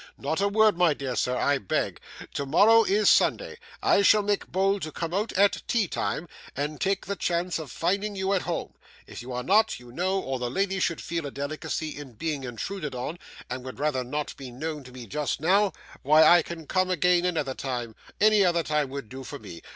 Not 0.17 0.41
a 0.41 0.47
word, 0.47 0.79
my 0.79 0.95
dear 0.95 1.15
sir, 1.15 1.37
I 1.37 1.59
beg. 1.59 1.99
Tomorrow 2.33 2.85
is 2.85 3.07
Sunday. 3.07 3.59
I 3.83 4.01
shall 4.01 4.23
make 4.23 4.47
bold 4.51 4.81
to 4.81 4.91
come 4.91 5.13
out 5.13 5.31
at 5.33 5.61
teatime, 5.67 6.27
and 6.55 6.81
take 6.81 7.05
the 7.05 7.15
chance 7.15 7.59
of 7.59 7.69
finding 7.69 8.15
you 8.15 8.33
at 8.33 8.41
home; 8.41 8.73
if 9.05 9.21
you 9.21 9.31
are 9.31 9.43
not, 9.43 9.79
you 9.79 9.91
know, 9.91 10.19
or 10.19 10.39
the 10.39 10.49
ladies 10.49 10.81
should 10.81 11.01
feel 11.01 11.27
a 11.27 11.29
delicacy 11.29 11.89
in 11.89 12.13
being 12.13 12.43
intruded 12.43 12.95
on, 12.95 13.19
and 13.47 13.63
would 13.63 13.77
rather 13.77 14.03
not 14.03 14.35
be 14.37 14.49
known 14.49 14.83
to 14.85 14.91
me 14.91 15.05
just 15.05 15.39
now, 15.39 15.71
why 16.01 16.23
I 16.23 16.41
can 16.41 16.65
come 16.65 16.89
again 16.89 17.23
another 17.23 17.53
time, 17.53 17.93
any 18.19 18.43
other 18.43 18.63
time 18.63 18.89
would 18.89 19.07
do 19.07 19.23
for 19.23 19.37
me. 19.37 19.61